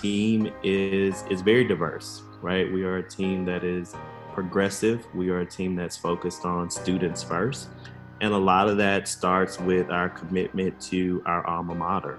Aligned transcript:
team 0.00 0.52
is 0.62 1.24
is 1.30 1.40
very 1.40 1.64
diverse, 1.64 2.22
right? 2.42 2.72
We 2.72 2.84
are 2.84 2.98
a 2.98 3.08
team 3.08 3.44
that 3.46 3.64
is 3.64 3.94
progressive. 4.32 5.06
We 5.14 5.30
are 5.30 5.40
a 5.40 5.46
team 5.46 5.76
that's 5.76 5.96
focused 5.96 6.44
on 6.44 6.70
students 6.70 7.22
first. 7.22 7.68
And 8.20 8.32
a 8.32 8.38
lot 8.38 8.68
of 8.68 8.76
that 8.78 9.08
starts 9.08 9.58
with 9.60 9.90
our 9.90 10.08
commitment 10.08 10.80
to 10.82 11.22
our 11.26 11.46
alma 11.46 11.74
mater. 11.74 12.18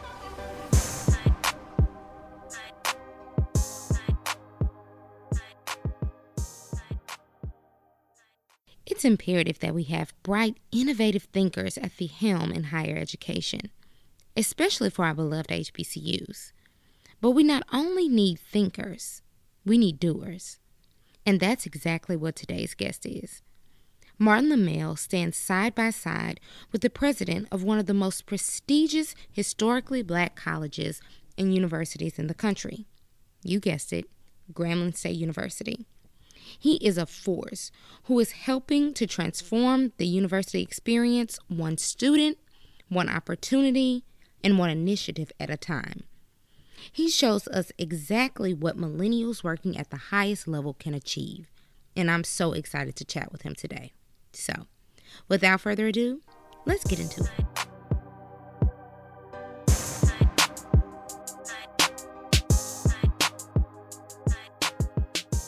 It's 9.01 9.05
imperative 9.07 9.57
that 9.61 9.73
we 9.73 9.85
have 9.85 10.13
bright, 10.21 10.57
innovative 10.71 11.23
thinkers 11.23 11.75
at 11.75 11.97
the 11.97 12.05
helm 12.05 12.51
in 12.51 12.65
higher 12.65 12.95
education, 12.95 13.71
especially 14.37 14.91
for 14.91 15.05
our 15.05 15.15
beloved 15.15 15.49
HBCUs. 15.49 16.51
But 17.19 17.31
we 17.31 17.43
not 17.43 17.63
only 17.73 18.07
need 18.07 18.37
thinkers, 18.37 19.23
we 19.65 19.79
need 19.79 19.99
doers. 19.99 20.59
And 21.25 21.39
that's 21.39 21.65
exactly 21.65 22.15
what 22.15 22.35
today's 22.35 22.75
guest 22.75 23.07
is. 23.07 23.41
Martin 24.19 24.51
Lemelle 24.51 24.99
stands 24.99 25.35
side 25.35 25.73
by 25.73 25.89
side 25.89 26.39
with 26.71 26.81
the 26.81 26.89
president 26.91 27.47
of 27.51 27.63
one 27.63 27.79
of 27.79 27.87
the 27.87 27.95
most 27.95 28.27
prestigious 28.27 29.15
historically 29.31 30.03
black 30.03 30.35
colleges 30.35 31.01
and 31.39 31.55
universities 31.55 32.19
in 32.19 32.27
the 32.27 32.35
country. 32.35 32.85
You 33.43 33.59
guessed 33.59 33.93
it, 33.93 34.05
Grambling 34.53 34.95
State 34.95 35.17
University. 35.17 35.87
He 36.57 36.75
is 36.75 36.97
a 36.97 37.05
force 37.05 37.71
who 38.03 38.19
is 38.19 38.31
helping 38.31 38.93
to 38.95 39.07
transform 39.07 39.93
the 39.97 40.07
university 40.07 40.61
experience 40.61 41.39
one 41.47 41.77
student, 41.77 42.37
one 42.89 43.09
opportunity, 43.09 44.03
and 44.43 44.57
one 44.57 44.69
initiative 44.69 45.31
at 45.39 45.49
a 45.49 45.57
time. 45.57 46.03
He 46.91 47.09
shows 47.09 47.47
us 47.47 47.71
exactly 47.77 48.53
what 48.53 48.77
millennials 48.77 49.43
working 49.43 49.77
at 49.77 49.89
the 49.91 49.97
highest 49.97 50.47
level 50.47 50.73
can 50.73 50.93
achieve, 50.93 51.47
and 51.95 52.09
I'm 52.09 52.23
so 52.23 52.53
excited 52.53 52.95
to 52.97 53.05
chat 53.05 53.31
with 53.31 53.43
him 53.43 53.53
today. 53.53 53.93
So, 54.33 54.53
without 55.27 55.61
further 55.61 55.87
ado, 55.87 56.21
let's 56.65 56.83
get 56.83 56.99
into 56.99 57.23
it. 57.23 57.60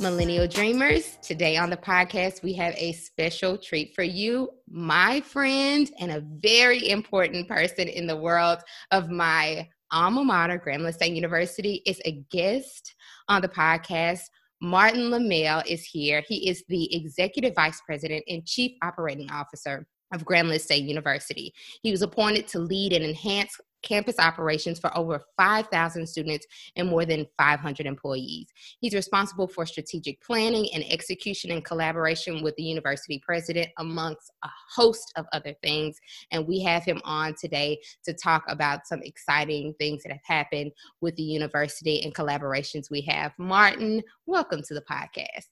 Millennial 0.04 0.48
Dreamers. 0.48 1.18
Today 1.22 1.56
on 1.56 1.70
the 1.70 1.78
podcast, 1.78 2.44
we 2.44 2.52
have 2.56 2.76
a 2.76 2.92
special 2.92 3.58
treat 3.58 3.96
for 3.96 4.04
you, 4.04 4.50
my 4.70 5.22
friend, 5.22 5.90
and 5.98 6.12
a 6.12 6.20
very 6.42 6.90
important 6.90 7.48
person 7.48 7.88
in 7.88 8.06
the 8.06 8.18
world 8.18 8.60
of 8.92 9.10
my 9.10 9.66
alma 9.94 10.22
mater, 10.26 10.60
Grambling 10.60 10.94
State 10.94 11.14
University, 11.14 11.82
is 11.86 12.02
a 12.04 12.22
guest 12.32 12.94
on 13.30 13.42
the 13.42 13.48
podcast. 13.48 14.24
Martin 14.62 15.10
Lemelle 15.10 15.66
is 15.66 15.86
here. 15.86 16.22
He 16.28 16.50
is 16.50 16.66
the 16.68 16.94
Executive 16.94 17.56
Vice 17.56 17.80
President 17.86 18.26
and 18.28 18.46
Chief 18.46 18.74
Operating 18.84 19.32
Officer 19.32 19.88
of 20.14 20.26
Grambling 20.26 20.60
State 20.60 20.84
University. 20.84 21.54
He 21.82 21.92
was 21.92 22.02
appointed 22.02 22.46
to 22.50 22.60
lead 22.60 22.92
and 22.92 23.06
enhance 23.06 23.58
campus 23.84 24.18
operations 24.18 24.80
for 24.80 24.96
over 24.98 25.22
5,000 25.38 26.08
students 26.08 26.48
and 26.76 26.90
more 26.90 27.06
than 27.06 27.28
500 27.38 27.86
employees. 27.86 28.48
He's 28.80 28.94
responsible 28.94 29.48
for 29.48 29.66
strategic 29.66 30.22
planning 30.22 30.68
and 30.74 30.84
execution 30.92 31.52
in 31.52 31.62
collaboration 31.62 32.42
with 32.42 32.56
the 32.56 32.64
university 32.64 33.22
president, 33.24 33.68
amongst 33.78 34.32
a 34.44 34.50
host 34.76 35.12
of 35.16 35.26
other 35.34 35.54
things. 35.62 36.00
And 36.32 36.48
we 36.48 36.62
have 36.64 36.84
him 36.84 37.02
on 37.04 37.36
today 37.40 37.80
to 38.06 38.14
talk 38.14 38.44
about 38.48 38.88
some 38.88 39.02
exciting 39.04 39.76
things 39.80 40.04
that 40.04 40.12
have 40.12 40.22
happened 40.24 40.72
with 41.02 41.16
the 41.16 41.24
university 41.24 42.02
and 42.04 42.16
collaborations 42.16 42.90
we 42.90 43.02
have. 43.02 43.34
Martin, 43.38 44.02
welcome 44.26 44.62
to 44.64 44.74
the 44.74 44.82
podcast. 44.82 45.48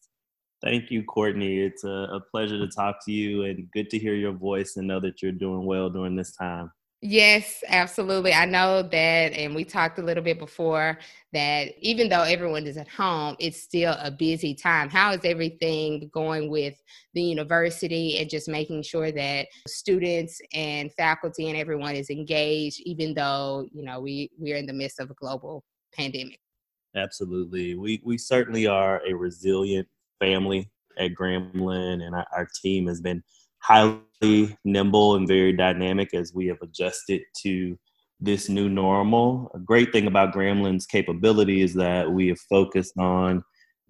Thank 0.62 0.92
you, 0.92 1.03
Courtney. 1.03 1.59
It's 1.59 1.84
a, 1.84 1.90
a 1.90 2.19
pleasure 2.19 2.59
to 2.59 2.68
talk 2.68 3.03
to 3.06 3.12
you 3.12 3.44
and 3.46 3.69
good 3.72 3.90
to 3.90 3.98
hear 3.98 4.13
your 4.13 4.31
voice 4.31 4.78
and 4.78 4.88
know 4.88 5.00
that 5.00 5.22
you're 5.22 5.31
doing 5.31 5.66
well 5.66 5.90
during 5.90 6.16
this 6.16 6.36
time. 6.36 6.72
Yes, 7.03 7.63
absolutely. 7.67 8.31
I 8.31 8.45
know 8.45 8.84
that, 8.84 9.34
and 9.34 9.56
we 9.56 9.63
talked 9.63 9.97
a 9.97 10.03
little 10.03 10.23
bit 10.23 10.38
before 10.38 11.00
that 11.34 11.69
even 11.79 12.09
though 12.09 12.22
everyone 12.22 12.67
is 12.67 12.78
at 12.78 12.88
home, 12.88 13.35
it's 13.39 13.59
still 13.59 13.95
a 14.00 14.12
busy 14.12 14.53
time. 14.53 14.88
How 14.88 15.12
is 15.12 15.22
everything 15.25 16.12
going 16.13 16.47
with 16.47 16.75
the 17.16 17.23
university 17.23 18.19
and 18.19 18.29
just 18.29 18.47
making 18.47 18.84
sure 18.84 19.12
that 19.13 19.47
students 19.67 20.39
and 20.53 20.94
faculty 20.94 21.50
and 21.50 21.57
everyone 21.57 21.95
is 21.95 22.12
engaged, 22.12 22.81
even 22.81 23.16
though, 23.16 23.66
you 23.72 23.83
know, 23.83 24.00
we, 24.00 24.29
we're 24.38 24.57
in 24.57 24.68
the 24.68 24.73
midst 24.73 25.00
of 25.00 25.09
a 25.09 25.16
global 25.16 25.63
pandemic? 25.95 26.39
Absolutely. 26.95 27.73
We, 27.73 28.00
we 28.06 28.19
certainly 28.19 28.68
are 28.68 29.01
a 29.07 29.13
resilient 29.13 29.88
family 30.19 30.69
at 30.97 31.16
Grambling, 31.16 32.03
and 32.03 32.13
our, 32.13 32.28
our 32.35 32.47
team 32.62 32.85
has 32.85 33.01
been 33.01 33.23
highly 33.62 34.58
nimble 34.64 35.16
and 35.16 35.28
very 35.28 35.54
dynamic 35.54 36.14
as 36.14 36.34
we 36.34 36.48
have 36.48 36.62
adjusted 36.62 37.22
to 37.44 37.78
this 38.20 38.50
new 38.50 38.70
normal. 38.70 39.52
A 39.56 39.60
great 39.60 39.92
thing 39.92 40.08
about 40.08 40.34
Grambling's 40.34 40.86
capability 40.86 41.62
is 41.62 41.74
that 41.74 42.12
we 42.12 42.28
have 42.28 42.40
focused 42.50 42.98
on 42.98 43.44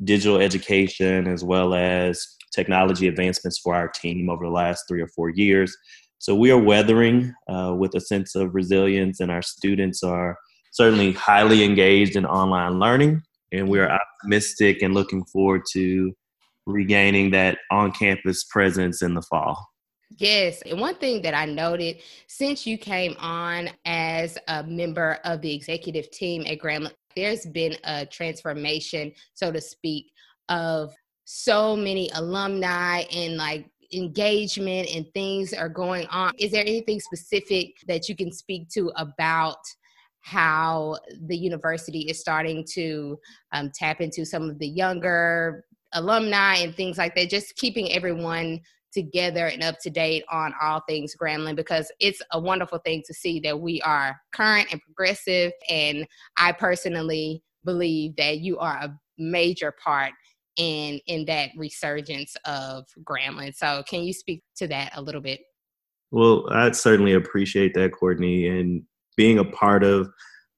digital 0.03 0.39
education 0.39 1.27
as 1.27 1.43
well 1.43 1.73
as 1.73 2.25
technology 2.53 3.07
advancements 3.07 3.59
for 3.59 3.75
our 3.75 3.87
team 3.87 4.29
over 4.29 4.45
the 4.45 4.51
last 4.51 4.85
three 4.87 5.01
or 5.01 5.07
four 5.07 5.29
years. 5.29 5.75
So 6.19 6.35
we 6.35 6.51
are 6.51 6.57
weathering 6.57 7.33
uh, 7.49 7.75
with 7.77 7.95
a 7.95 7.99
sense 7.99 8.35
of 8.35 8.53
resilience, 8.53 9.19
and 9.19 9.31
our 9.31 9.41
students 9.41 10.03
are 10.03 10.37
certainly 10.71 11.13
highly 11.13 11.63
engaged 11.63 12.15
in 12.15 12.25
online 12.25 12.79
learning. 12.79 13.23
And 13.51 13.67
we 13.67 13.79
are 13.79 13.91
optimistic 13.91 14.81
and 14.81 14.93
looking 14.93 15.25
forward 15.25 15.63
to 15.73 16.13
regaining 16.65 17.31
that 17.31 17.57
on 17.71 17.91
campus 17.91 18.43
presence 18.45 19.01
in 19.01 19.13
the 19.13 19.21
fall. 19.23 19.67
Yes. 20.17 20.61
And 20.63 20.79
one 20.79 20.95
thing 20.95 21.21
that 21.21 21.33
I 21.33 21.45
noted 21.45 22.01
since 22.27 22.67
you 22.67 22.77
came 22.77 23.15
on 23.17 23.69
as 23.85 24.37
a 24.47 24.63
member 24.63 25.19
of 25.23 25.41
the 25.41 25.53
executive 25.53 26.11
team 26.11 26.43
at 26.45 26.59
Grambling, 26.59 26.91
there's 27.15 27.45
been 27.45 27.75
a 27.85 28.05
transformation, 28.05 29.13
so 29.33 29.51
to 29.51 29.61
speak, 29.61 30.11
of 30.49 30.93
so 31.25 31.75
many 31.75 32.09
alumni 32.13 33.03
and 33.13 33.37
like 33.37 33.69
engagement 33.93 34.89
and 34.93 35.05
things 35.13 35.53
are 35.53 35.69
going 35.69 36.07
on. 36.07 36.33
Is 36.37 36.51
there 36.51 36.61
anything 36.61 36.99
specific 36.99 37.75
that 37.87 38.09
you 38.09 38.15
can 38.15 38.31
speak 38.31 38.69
to 38.69 38.91
about 38.97 39.57
how 40.21 40.97
the 41.27 41.35
university 41.35 42.01
is 42.01 42.19
starting 42.19 42.65
to 42.73 43.17
um, 43.53 43.71
tap 43.73 44.01
into 44.01 44.25
some 44.25 44.49
of 44.49 44.59
the 44.59 44.67
younger 44.67 45.65
alumni 45.93 46.55
and 46.57 46.75
things 46.75 46.97
like 46.97 47.15
that, 47.15 47.29
just 47.29 47.55
keeping 47.55 47.91
everyone 47.91 48.61
together 48.91 49.47
and 49.47 49.63
up 49.63 49.79
to 49.79 49.89
date 49.89 50.23
on 50.29 50.53
all 50.61 50.81
things 50.87 51.15
Grambling 51.19 51.55
because 51.55 51.91
it's 51.99 52.21
a 52.31 52.39
wonderful 52.39 52.79
thing 52.79 53.01
to 53.07 53.13
see 53.13 53.39
that 53.41 53.59
we 53.59 53.81
are 53.81 54.19
current 54.33 54.67
and 54.71 54.81
progressive. 54.81 55.51
And 55.69 56.05
I 56.37 56.51
personally 56.51 57.41
believe 57.63 58.15
that 58.17 58.39
you 58.39 58.57
are 58.59 58.73
a 58.73 58.97
major 59.17 59.71
part 59.71 60.11
in 60.57 60.99
in 61.07 61.25
that 61.25 61.51
resurgence 61.55 62.35
of 62.45 62.85
Grambling. 63.03 63.55
So 63.55 63.83
can 63.87 64.03
you 64.03 64.13
speak 64.13 64.43
to 64.57 64.67
that 64.67 64.91
a 64.95 65.01
little 65.01 65.21
bit? 65.21 65.41
Well, 66.11 66.45
I 66.51 66.71
certainly 66.71 67.13
appreciate 67.13 67.73
that, 67.75 67.93
Courtney, 67.93 68.47
and 68.47 68.83
being 69.15 69.39
a 69.39 69.45
part 69.45 69.83
of 69.83 70.09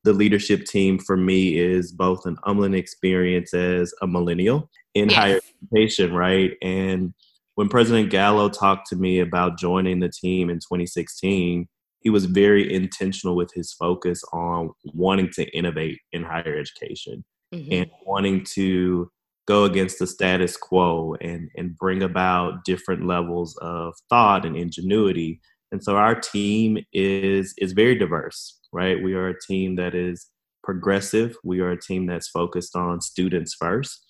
the 0.03 0.13
leadership 0.13 0.65
team 0.65 0.97
for 0.97 1.15
me 1.15 1.57
is 1.59 1.91
both 1.91 2.25
an 2.25 2.37
humbling 2.43 2.73
experience 2.73 3.53
as 3.53 3.93
a 4.01 4.07
millennial 4.07 4.69
in 4.93 5.09
yes. 5.09 5.17
higher 5.17 5.39
education, 5.63 6.13
right? 6.13 6.51
And 6.61 7.13
when 7.55 7.69
President 7.69 8.09
Gallot 8.09 8.53
talked 8.53 8.87
to 8.89 8.95
me 8.95 9.19
about 9.19 9.59
joining 9.59 9.99
the 9.99 10.09
team 10.09 10.49
in 10.49 10.57
2016, 10.57 11.67
he 11.99 12.09
was 12.09 12.25
very 12.25 12.71
intentional 12.73 13.35
with 13.35 13.51
his 13.53 13.73
focus 13.73 14.21
on 14.33 14.71
wanting 14.83 15.29
to 15.35 15.45
innovate 15.57 15.99
in 16.11 16.23
higher 16.23 16.57
education 16.57 17.23
mm-hmm. 17.53 17.71
and 17.71 17.91
wanting 18.05 18.45
to 18.55 19.09
go 19.47 19.63
against 19.63 19.99
the 19.99 20.07
status 20.07 20.57
quo 20.57 21.15
and, 21.21 21.49
and 21.55 21.77
bring 21.77 22.03
about 22.03 22.63
different 22.65 23.05
levels 23.05 23.57
of 23.61 23.93
thought 24.09 24.45
and 24.45 24.57
ingenuity. 24.57 25.39
And 25.71 25.83
so 25.83 25.95
our 25.95 26.15
team 26.15 26.77
is 26.93 27.53
is 27.57 27.71
very 27.71 27.95
diverse, 27.95 28.59
right? 28.71 29.01
We 29.01 29.13
are 29.13 29.29
a 29.29 29.39
team 29.47 29.75
that 29.77 29.95
is 29.95 30.29
progressive. 30.63 31.35
We 31.43 31.59
are 31.59 31.71
a 31.71 31.79
team 31.79 32.05
that's 32.05 32.29
focused 32.29 32.75
on 32.75 33.01
students 33.01 33.55
first. 33.59 34.02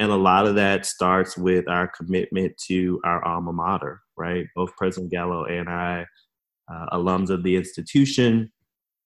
And 0.00 0.10
a 0.10 0.16
lot 0.16 0.46
of 0.46 0.54
that 0.54 0.86
starts 0.86 1.36
with 1.36 1.68
our 1.68 1.86
commitment 1.86 2.56
to 2.68 2.98
our 3.04 3.22
alma 3.22 3.52
mater, 3.52 4.00
right? 4.16 4.46
Both 4.56 4.74
President 4.78 5.12
Gallot 5.12 5.50
and 5.50 5.68
I, 5.68 6.06
uh, 6.72 6.86
alums 6.96 7.28
of 7.28 7.42
the 7.42 7.54
institution, 7.54 8.50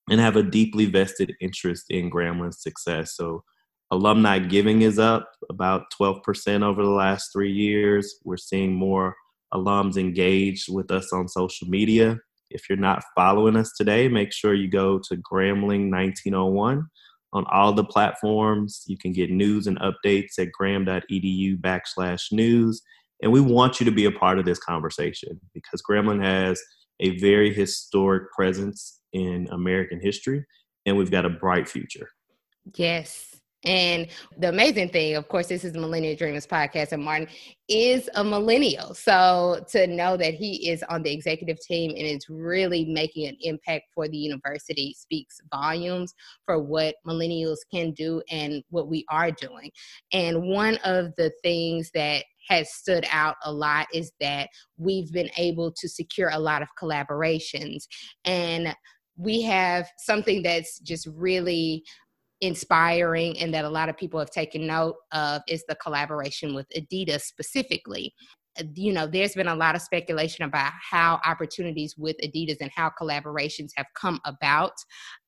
and 0.08 0.20
have 0.20 0.37
a 0.37 0.43
deeply 0.44 0.87
vested 0.87 1.35
interest 1.41 1.87
in 1.91 2.11
Grambling's 2.11 2.62
success. 2.62 3.17
So, 3.17 3.43
alumni 3.91 4.38
giving 4.38 4.82
is 4.82 5.00
up 5.00 5.29
about 5.50 5.87
12% 6.00 6.62
over 6.62 6.85
the 6.85 6.91
last 6.91 7.32
three 7.32 7.52
years. 7.52 8.14
We're 8.25 8.37
seeing 8.37 8.73
more 8.73 9.17
alums 9.52 9.97
engaged 9.97 10.73
with 10.73 10.93
us 10.93 11.12
on 11.12 11.26
social 11.26 11.67
media. 11.67 12.19
If 12.50 12.69
you're 12.69 12.79
not 12.79 13.02
following 13.17 13.56
us 13.56 13.73
today, 13.76 14.06
make 14.06 14.32
sure 14.32 14.55
you 14.55 14.69
go 14.69 15.00
to 15.08 15.17
Grambling 15.17 15.90
1901 15.90 16.87
on 17.35 17.45
all 17.53 17.73
the 17.73 17.85
platforms. 17.85 18.85
You 18.87 18.97
can 18.97 19.13
get 19.13 19.31
news 19.31 19.67
and 19.67 19.79
updates 19.81 20.39
at 20.39 20.53
gram.edu 20.53 21.61
backslash 21.61 22.33
news. 22.33 22.81
And 23.23 23.33
we 23.33 23.41
want 23.41 23.81
you 23.81 23.87
to 23.87 23.93
be 23.93 24.07
a 24.07 24.11
part 24.11 24.39
of 24.39 24.45
this 24.45 24.59
conversation 24.59 25.41
because 25.53 25.83
Grambling 25.83 26.23
has 26.23 26.63
a 27.01 27.19
very 27.19 27.53
historic 27.53 28.31
presence 28.33 29.01
in 29.13 29.49
American 29.51 30.01
history 30.01 30.45
and 30.87 30.97
we've 30.97 31.11
got 31.11 31.25
a 31.25 31.31
bright 31.31 31.69
future. 31.69 32.09
Yes. 32.77 33.34
And 33.64 34.08
the 34.37 34.50
amazing 34.50 34.90
thing, 34.90 35.16
of 35.16 35.28
course, 35.28 35.49
this 35.49 35.64
is 35.64 35.72
the 35.72 35.81
Millennial 35.81 36.16
Dreamers 36.16 36.46
podcast, 36.46 36.93
and 36.93 37.02
Martin 37.02 37.28
is 37.69 38.11
a 38.14 38.22
millennial. 38.22 38.94
So 38.94 39.64
to 39.70 39.87
know 39.87 40.16
that 40.19 40.34
he 40.34 40.69
is 40.69 40.82
on 40.90 41.02
the 41.02 41.12
executive 41.12 41.58
team 41.61 41.90
and 41.90 42.00
is 42.00 42.28
really 42.28 42.84
making 42.84 43.26
an 43.26 43.37
impact 43.40 43.87
for 43.94 44.06
the 44.06 44.19
university 44.19 44.94
speaks 44.99 45.40
volumes 45.50 46.12
for 46.44 46.62
what 46.62 46.96
millennials 47.06 47.58
can 47.72 47.93
do 47.93 48.22
and 48.31 48.62
what 48.69 48.88
we 48.88 49.06
are 49.08 49.31
doing. 49.31 49.70
And 50.12 50.43
one 50.43 50.76
of 50.84 51.14
the 51.16 51.32
things 51.43 51.90
that 51.94 52.25
has 52.49 52.70
stood 52.70 53.06
out 53.11 53.37
a 53.44 53.52
lot 53.52 53.87
is 53.94 54.12
that 54.20 54.50
we've 54.76 55.11
been 55.11 55.31
able 55.38 55.72
to 55.72 55.88
secure 55.88 56.28
a 56.31 56.38
lot 56.38 56.61
of 56.61 56.69
collaborations 56.78 57.84
and 58.26 58.75
we 59.16 59.40
have 59.43 59.88
something 59.99 60.43
that's 60.43 60.81
just 60.81 61.06
really 61.14 61.84
inspiring 62.44 63.38
and 63.38 63.52
that 63.55 63.64
a 63.64 63.69
lot 63.69 63.88
of 63.88 63.96
people 63.96 64.19
have 64.20 64.31
taken 64.31 64.67
note 64.67 64.96
of 65.12 65.43
is 65.49 65.64
the 65.69 65.75
collaboration 65.76 66.55
with 66.55 66.67
Adidas 66.76 67.23
specifically. 67.23 68.14
You 68.75 68.93
know, 68.93 69.06
there's 69.06 69.35
been 69.35 69.49
a 69.49 69.55
lot 69.55 69.75
of 69.75 69.83
speculation 69.83 70.45
about 70.45 70.73
how 70.81 71.21
opportunities 71.27 71.97
with 71.97 72.17
Adidas 72.23 72.59
and 72.61 72.71
how 72.75 72.91
collaborations 73.01 73.71
have 73.77 73.87
come 73.95 74.21
about. 74.25 74.75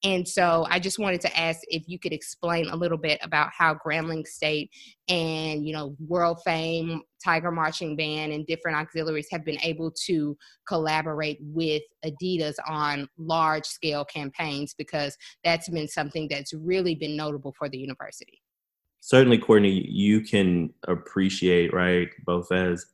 And 0.05 0.26
so 0.26 0.67
I 0.70 0.78
just 0.78 0.99
wanted 0.99 1.20
to 1.23 1.38
ask 1.38 1.61
if 1.69 1.82
you 1.88 1.99
could 1.99 2.12
explain 2.12 2.69
a 2.69 2.76
little 2.76 2.99
bit 2.99 3.19
about 3.23 3.50
how 3.56 3.75
Grambling 3.75 4.26
State 4.26 4.70
and, 5.08 5.67
you 5.67 5.73
know, 5.73 5.96
world 6.06 6.40
fame, 6.44 7.02
Tiger 7.25 7.50
Marching 7.50 7.96
Band, 7.96 8.32
and 8.32 8.46
different 8.46 8.76
auxiliaries 8.76 9.29
have 9.32 9.44
been 9.44 9.61
able 9.62 9.90
to 10.06 10.37
collaborate 10.69 11.38
with 11.40 11.82
Adidas 12.05 12.55
on 12.69 13.08
large 13.19 13.67
scale 13.67 14.05
campaigns 14.05 14.75
because 14.75 15.17
that's 15.43 15.69
been 15.69 15.88
something 15.88 16.29
that's 16.31 16.52
really 16.52 16.94
been 16.94 17.17
notable 17.17 17.55
for 17.58 17.69
the 17.69 17.79
university. 17.79 18.43
Certainly, 19.00 19.38
Courtney, 19.38 19.87
you 19.88 20.20
can 20.20 20.72
appreciate, 20.88 21.72
right, 21.72 22.08
both 22.25 22.50
as 22.50 22.87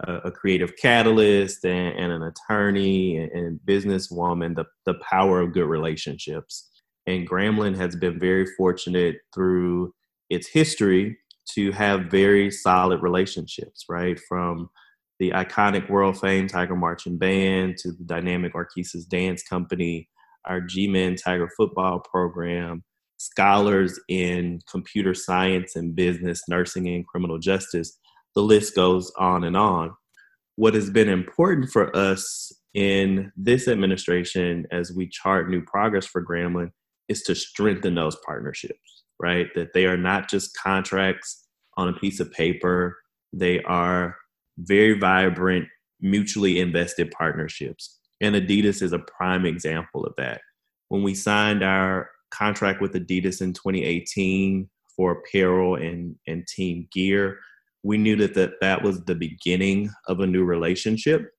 a, 0.00 0.30
creative 0.30 0.76
catalyst 0.76 1.64
and, 1.64 1.98
and 1.98 2.12
an 2.12 2.22
attorney 2.22 3.16
and, 3.16 3.32
and 3.32 3.60
businesswoman, 3.66 4.54
the, 4.54 4.64
the 4.86 4.94
power 4.94 5.40
of 5.40 5.52
good 5.52 5.66
relationships. 5.66 6.68
And 7.06 7.28
Grambling 7.28 7.76
has 7.76 7.96
been 7.96 8.18
very 8.18 8.46
fortunate 8.56 9.16
through 9.34 9.92
its 10.30 10.46
history 10.46 11.16
to 11.54 11.72
have 11.72 12.10
very 12.10 12.50
solid 12.50 13.02
relationships, 13.02 13.86
right? 13.88 14.20
From 14.28 14.68
the 15.18 15.30
iconic 15.30 15.90
world 15.90 16.20
fame 16.20 16.46
Tiger 16.46 16.76
Marching 16.76 17.18
Band 17.18 17.76
to 17.78 17.92
the 17.92 18.04
dynamic 18.04 18.52
Orchesis 18.54 19.08
Dance 19.08 19.42
Company, 19.42 20.08
our 20.44 20.60
G 20.60 20.86
Men 20.86 21.16
Tiger 21.16 21.48
football 21.56 22.00
program, 22.00 22.84
scholars 23.16 23.98
in 24.08 24.60
computer 24.70 25.14
science 25.14 25.74
and 25.74 25.96
business, 25.96 26.42
nursing, 26.48 26.88
and 26.88 27.06
criminal 27.06 27.38
justice 27.38 27.98
the 28.38 28.44
list 28.44 28.76
goes 28.76 29.10
on 29.18 29.42
and 29.42 29.56
on. 29.56 29.92
What 30.54 30.74
has 30.74 30.90
been 30.90 31.08
important 31.08 31.72
for 31.72 31.94
us 31.96 32.52
in 32.72 33.32
this 33.36 33.66
administration 33.66 34.64
as 34.70 34.92
we 34.92 35.08
chart 35.08 35.50
new 35.50 35.60
progress 35.60 36.06
for 36.06 36.24
Grambling 36.24 36.70
is 37.08 37.22
to 37.22 37.34
strengthen 37.34 37.96
those 37.96 38.16
partnerships, 38.24 39.02
right? 39.18 39.48
That 39.56 39.72
they 39.74 39.86
are 39.86 39.96
not 39.96 40.30
just 40.30 40.56
contracts 40.56 41.48
on 41.76 41.88
a 41.88 41.94
piece 41.94 42.20
of 42.20 42.30
paper, 42.30 42.98
they 43.32 43.60
are 43.64 44.16
very 44.58 44.96
vibrant, 44.96 45.66
mutually 46.00 46.60
invested 46.60 47.10
partnerships. 47.10 47.98
And 48.20 48.36
Adidas 48.36 48.82
is 48.82 48.92
a 48.92 49.00
prime 49.00 49.46
example 49.46 50.04
of 50.04 50.14
that. 50.16 50.42
When 50.90 51.02
we 51.02 51.16
signed 51.16 51.64
our 51.64 52.08
contract 52.30 52.80
with 52.80 52.92
Adidas 52.92 53.42
in 53.42 53.52
2018 53.52 54.70
for 54.96 55.10
apparel 55.10 55.74
and, 55.74 56.14
and 56.28 56.46
team 56.46 56.86
gear, 56.92 57.40
we 57.82 57.98
knew 57.98 58.16
that, 58.16 58.34
that 58.34 58.52
that 58.60 58.82
was 58.82 59.04
the 59.04 59.14
beginning 59.14 59.90
of 60.08 60.20
a 60.20 60.26
new 60.26 60.44
relationship 60.44 61.30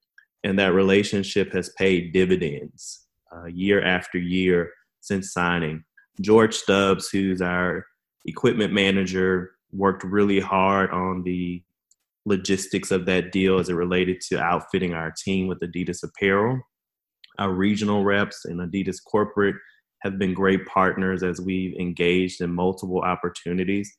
and 0.44 0.58
that 0.58 0.74
relationship 0.74 1.52
has 1.54 1.70
paid 1.78 2.14
dividends 2.14 3.08
uh, 3.36 3.46
year 3.46 3.84
after 3.84 4.18
year 4.18 4.72
since 5.02 5.34
signing. 5.34 5.84
George 6.22 6.56
stubbs 6.56 7.10
who's 7.10 7.42
our 7.42 7.86
equipment 8.26 8.74
manager 8.74 9.52
worked 9.72 10.04
really 10.04 10.40
hard 10.40 10.92
on 10.92 11.24
the 11.24 11.62
logistics 12.26 12.92
of 12.92 13.06
that 13.06 13.32
deal 13.32 13.60
as 13.60 13.70
it 13.70 13.74
related 13.74 14.22
to 14.22 14.40
outfitting 14.40 14.94
our 14.94 15.12
team 15.12 15.48
with 15.48 15.60
adidas 15.60 16.04
apparel. 16.04 16.60
Our 17.38 17.54
regional 17.54 18.04
reps 18.04 18.46
and 18.46 18.60
adidas 18.60 18.98
corporate 19.04 19.56
have 20.02 20.18
been 20.18 20.34
great 20.34 20.66
partners 20.66 21.24
as 21.24 21.42
we've 21.42 21.76
engaged 21.78 22.42
in 22.42 22.54
multiple 22.54 23.02
opportunities 23.02 23.92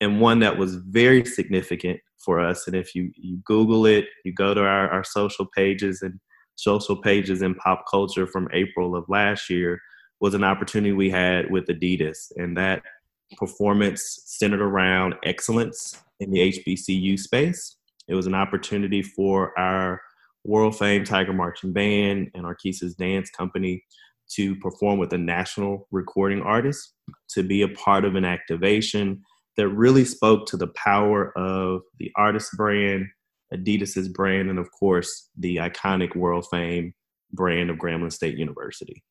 and 0.00 0.20
one 0.20 0.40
that 0.40 0.58
was 0.58 0.76
very 0.76 1.24
significant 1.24 2.00
for 2.18 2.40
us. 2.40 2.66
And 2.66 2.76
if 2.76 2.94
you, 2.94 3.10
you 3.16 3.38
Google 3.44 3.86
it, 3.86 4.06
you 4.24 4.32
go 4.32 4.54
to 4.54 4.60
our, 4.60 4.90
our 4.90 5.04
social 5.04 5.46
pages 5.46 6.02
and 6.02 6.18
social 6.56 6.96
pages 6.96 7.42
in 7.42 7.54
pop 7.54 7.84
culture 7.90 8.26
from 8.26 8.48
April 8.52 8.96
of 8.96 9.04
last 9.08 9.48
year, 9.50 9.80
was 10.20 10.34
an 10.34 10.44
opportunity 10.44 10.92
we 10.92 11.10
had 11.10 11.50
with 11.50 11.66
Adidas. 11.66 12.32
And 12.36 12.56
that 12.56 12.82
performance 13.36 14.22
centered 14.24 14.62
around 14.62 15.14
excellence 15.24 16.00
in 16.20 16.30
the 16.30 16.52
HBCU 16.52 17.18
space. 17.18 17.76
It 18.08 18.14
was 18.14 18.26
an 18.26 18.34
opportunity 18.34 19.02
for 19.02 19.58
our 19.58 20.00
world 20.44 20.78
famed 20.78 21.06
Tiger 21.06 21.32
Marching 21.32 21.72
Band 21.72 22.30
and 22.34 22.44
Orchesis 22.44 22.96
Dance 22.96 23.30
Company 23.30 23.82
to 24.34 24.56
perform 24.56 24.98
with 24.98 25.12
a 25.12 25.18
national 25.18 25.86
recording 25.90 26.40
artist, 26.40 26.94
to 27.30 27.42
be 27.42 27.62
a 27.62 27.68
part 27.68 28.04
of 28.04 28.14
an 28.14 28.24
activation 28.24 29.22
that 29.56 29.68
really 29.68 30.04
spoke 30.04 30.46
to 30.46 30.56
the 30.56 30.68
power 30.68 31.36
of 31.36 31.82
the 31.98 32.10
artist 32.16 32.50
brand, 32.56 33.06
Adidas's 33.52 34.08
brand, 34.08 34.50
and 34.50 34.58
of 34.58 34.70
course 34.70 35.30
the 35.38 35.56
iconic 35.56 36.14
world 36.14 36.46
fame 36.50 36.94
brand 37.32 37.70
of 37.70 37.76
Grambling 37.76 38.12
State 38.12 38.36
University. 38.36 39.02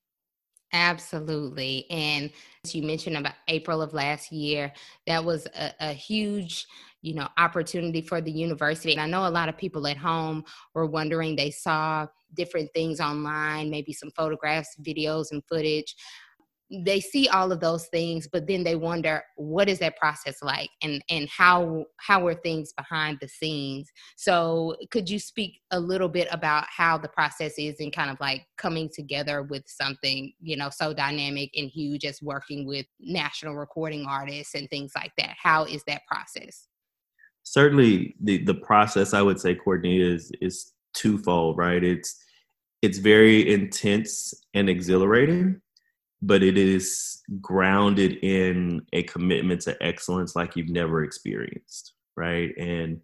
Absolutely. 0.73 1.85
And 1.89 2.31
as 2.65 2.75
you 2.75 2.83
mentioned 2.83 3.15
about 3.15 3.35
April 3.47 3.81
of 3.81 3.93
last 3.93 4.31
year, 4.31 4.73
that 5.07 5.23
was 5.23 5.47
a, 5.55 5.73
a, 5.79 5.93
huge, 5.93 6.65
you 7.01 7.13
know, 7.13 7.29
opportunity 7.37 8.01
for 8.01 8.19
the 8.19 8.31
university. 8.31 8.91
And 8.91 8.99
I 8.99 9.07
know 9.07 9.25
a 9.25 9.29
lot 9.29 9.47
of 9.47 9.57
people 9.57 9.87
at 9.87 9.95
home 9.95 10.43
were 10.73 10.85
wondering, 10.85 11.35
they 11.35 11.51
saw 11.51 12.07
different 12.33 12.71
things 12.73 12.99
online, 12.99 13.69
maybe 13.69 13.93
some 13.93 14.11
photographs, 14.17 14.75
videos, 14.81 15.27
and 15.31 15.41
footage 15.47 15.95
they 16.71 16.99
see 16.99 17.27
all 17.27 17.51
of 17.51 17.59
those 17.59 17.85
things 17.87 18.27
but 18.27 18.47
then 18.47 18.63
they 18.63 18.75
wonder 18.75 19.23
what 19.35 19.69
is 19.69 19.79
that 19.79 19.97
process 19.97 20.41
like? 20.41 20.69
And 20.81 21.03
and 21.09 21.29
how 21.29 21.85
how 21.97 22.25
are 22.27 22.33
things 22.33 22.73
behind 22.73 23.19
the 23.21 23.27
scenes? 23.27 23.89
So 24.17 24.75
could 24.91 25.09
you 25.09 25.19
speak 25.19 25.61
a 25.71 25.79
little 25.79 26.09
bit 26.09 26.27
about 26.31 26.65
how 26.75 26.97
the 26.97 27.07
process 27.07 27.53
is 27.57 27.79
and 27.79 27.93
kind 27.93 28.09
of 28.09 28.17
like 28.19 28.45
coming 28.57 28.89
together 28.93 29.43
with 29.43 29.63
something 29.67 30.33
you 30.41 30.57
know 30.57 30.69
so 30.69 30.93
dynamic 30.93 31.51
and 31.55 31.69
huge 31.69 32.05
as 32.05 32.21
working 32.21 32.65
with 32.65 32.85
national 32.99 33.55
recording 33.55 34.05
artists 34.07 34.55
and 34.55 34.69
things 34.69 34.91
like 34.95 35.11
that? 35.17 35.35
How 35.41 35.65
is 35.65 35.83
that 35.87 36.01
process? 36.11 36.67
Certainly 37.43 38.15
the 38.21 38.43
the 38.43 38.55
process 38.55 39.13
i 39.13 39.21
would 39.21 39.39
say 39.39 39.53
courtney 39.53 40.01
is 40.01 40.31
is 40.41 40.73
twofold 40.95 41.57
right? 41.57 41.83
It's 41.83 42.15
it's 42.81 42.97
very 42.97 43.51
intense 43.53 44.33
and 44.53 44.69
exhilarating 44.69 45.61
but 46.21 46.43
it 46.43 46.57
is 46.57 47.21
grounded 47.41 48.13
in 48.23 48.81
a 48.93 49.03
commitment 49.03 49.61
to 49.61 49.83
excellence 49.83 50.35
like 50.35 50.55
you've 50.55 50.69
never 50.69 51.03
experienced, 51.03 51.93
right? 52.15 52.51
And 52.57 53.01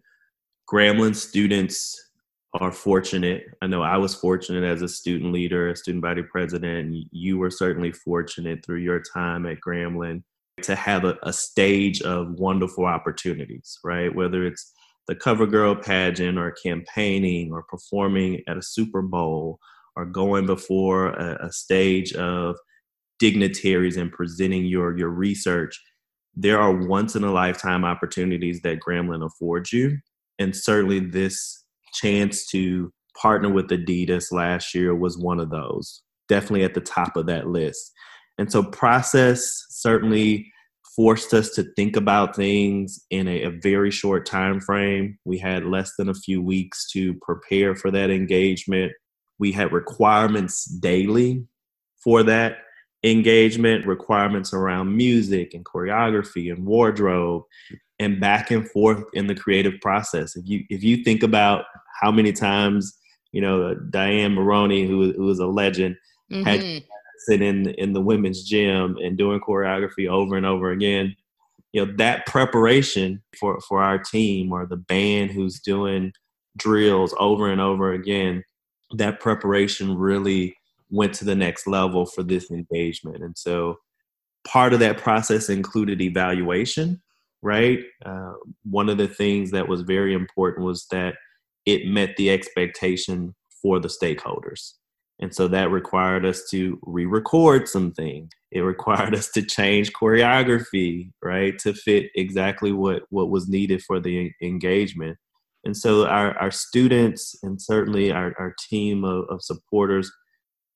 Grambling 0.72 1.14
students 1.14 2.10
are 2.54 2.72
fortunate. 2.72 3.44
I 3.62 3.66
know 3.66 3.82
I 3.82 3.96
was 3.96 4.14
fortunate 4.14 4.64
as 4.64 4.82
a 4.82 4.88
student 4.88 5.32
leader, 5.32 5.68
a 5.68 5.76
student 5.76 6.02
body 6.02 6.22
president. 6.22 7.06
You 7.10 7.38
were 7.38 7.50
certainly 7.50 7.92
fortunate 7.92 8.64
through 8.64 8.78
your 8.78 9.02
time 9.14 9.46
at 9.46 9.58
Grambling 9.60 10.22
to 10.62 10.74
have 10.74 11.04
a, 11.04 11.16
a 11.22 11.32
stage 11.32 12.02
of 12.02 12.32
wonderful 12.32 12.84
opportunities, 12.84 13.78
right? 13.84 14.14
Whether 14.14 14.46
it's 14.46 14.72
the 15.08 15.14
cover 15.14 15.46
girl 15.46 15.74
pageant 15.74 16.38
or 16.38 16.52
campaigning 16.52 17.52
or 17.52 17.62
performing 17.64 18.42
at 18.46 18.58
a 18.58 18.62
Super 18.62 19.02
Bowl 19.02 19.58
or 19.96 20.04
going 20.04 20.46
before 20.46 21.08
a, 21.08 21.46
a 21.46 21.52
stage 21.52 22.12
of 22.14 22.56
dignitaries 23.22 23.96
and 23.96 24.10
presenting 24.10 24.64
your 24.64 24.98
your 24.98 25.10
research 25.10 25.80
there 26.34 26.58
are 26.58 26.72
once 26.72 27.14
in 27.14 27.24
a 27.24 27.32
lifetime 27.32 27.84
opportunities 27.84 28.62
that 28.62 28.80
Grambling 28.80 29.24
affords 29.24 29.72
you. 29.72 29.98
And 30.38 30.56
certainly 30.56 31.00
this 31.00 31.64
chance 31.94 32.46
to 32.48 32.90
partner 33.20 33.50
with 33.50 33.68
Adidas 33.68 34.32
last 34.32 34.74
year 34.74 34.94
was 34.94 35.18
one 35.18 35.40
of 35.40 35.50
those, 35.50 36.02
definitely 36.28 36.64
at 36.64 36.74
the 36.74 36.80
top 36.80 37.16
of 37.16 37.26
that 37.26 37.48
list. 37.48 37.92
And 38.38 38.50
so 38.50 38.62
process 38.62 39.66
certainly 39.68 40.50
forced 40.96 41.34
us 41.34 41.50
to 41.50 41.64
think 41.76 41.96
about 41.96 42.34
things 42.34 42.98
in 43.10 43.28
a, 43.28 43.44
a, 43.44 43.50
very 43.62 43.90
short 43.90 44.26
time 44.26 44.60
frame. 44.60 45.18
We 45.24 45.38
had 45.38 45.64
less 45.64 45.92
than 45.98 46.08
a 46.08 46.14
few 46.14 46.42
weeks 46.42 46.90
to 46.92 47.14
prepare 47.22 47.74
for 47.74 47.90
that 47.90 48.10
engagement. 48.10 48.92
We 49.38 49.52
had 49.52 49.72
requirements 49.72 50.64
daily 50.64 51.46
for 52.02 52.22
that 52.24 52.58
engagement 53.04 53.86
requirements 53.86 54.52
around 54.52 54.96
music 54.96 55.54
and 55.54 55.64
choreography 55.64 56.52
and 56.52 56.64
wardrobe 56.64 57.42
and 57.98 58.20
back 58.20 58.50
and 58.50 58.68
forth 58.70 59.04
in 59.12 59.26
the 59.26 59.34
creative 59.34 59.80
process 59.80 60.36
if 60.36 60.48
you 60.48 60.64
if 60.70 60.84
you 60.84 60.98
think 60.98 61.22
about 61.22 61.64
how 62.00 62.12
many 62.12 62.32
times 62.32 62.96
you 63.32 63.40
know 63.40 63.74
diane 63.90 64.32
maroney 64.32 64.86
who, 64.86 65.12
who 65.12 65.28
is 65.30 65.40
a 65.40 65.46
legend 65.46 65.96
mm-hmm. 66.30 66.44
had 66.44 66.82
sit 67.26 67.42
in 67.42 67.70
in 67.70 67.92
the 67.92 68.00
women's 68.00 68.44
gym 68.44 68.96
and 69.02 69.18
doing 69.18 69.40
choreography 69.40 70.08
over 70.08 70.36
and 70.36 70.46
over 70.46 70.70
again 70.70 71.14
you 71.72 71.84
know 71.84 71.92
that 71.96 72.24
preparation 72.26 73.20
for 73.38 73.60
for 73.62 73.82
our 73.82 73.98
team 73.98 74.52
or 74.52 74.64
the 74.64 74.76
band 74.76 75.30
who's 75.30 75.58
doing 75.58 76.12
drills 76.56 77.14
over 77.18 77.50
and 77.50 77.60
over 77.60 77.92
again 77.92 78.44
that 78.92 79.20
preparation 79.20 79.96
really 79.96 80.54
went 80.92 81.14
to 81.14 81.24
the 81.24 81.34
next 81.34 81.66
level 81.66 82.06
for 82.06 82.22
this 82.22 82.50
engagement. 82.50 83.24
And 83.24 83.36
so 83.36 83.78
part 84.46 84.74
of 84.74 84.80
that 84.80 84.98
process 84.98 85.48
included 85.48 86.00
evaluation, 86.00 87.02
right? 87.40 87.80
Uh, 88.04 88.34
one 88.64 88.88
of 88.88 88.98
the 88.98 89.08
things 89.08 89.50
that 89.52 89.66
was 89.66 89.80
very 89.80 90.12
important 90.12 90.66
was 90.66 90.86
that 90.90 91.14
it 91.64 91.86
met 91.86 92.16
the 92.16 92.30
expectation 92.30 93.34
for 93.62 93.80
the 93.80 93.88
stakeholders. 93.88 94.72
And 95.18 95.34
so 95.34 95.48
that 95.48 95.70
required 95.70 96.26
us 96.26 96.42
to 96.50 96.78
re 96.82 97.06
record 97.06 97.68
some 97.68 97.92
things. 97.92 98.30
It 98.50 98.60
required 98.74 99.14
us 99.14 99.30
to 99.30 99.42
change 99.42 99.92
choreography, 99.92 101.10
right, 101.22 101.58
to 101.60 101.72
fit 101.72 102.10
exactly 102.14 102.72
what, 102.72 103.04
what 103.08 103.30
was 103.30 103.48
needed 103.48 103.82
for 103.82 103.98
the 103.98 104.30
engagement. 104.42 105.16
And 105.64 105.76
so 105.76 106.06
our, 106.06 106.36
our 106.38 106.50
students 106.50 107.36
and 107.42 107.62
certainly 107.62 108.10
our, 108.10 108.34
our 108.38 108.54
team 108.68 109.04
of, 109.04 109.26
of 109.30 109.42
supporters 109.42 110.10